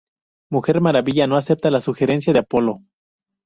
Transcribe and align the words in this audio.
Mujer 0.49 0.81
Maravilla 0.81 1.27
no 1.27 1.37
acepta 1.37 1.69
la 1.69 1.79
sugerencia 1.79 2.33
de 2.33 2.39
Apolo. 2.39 2.79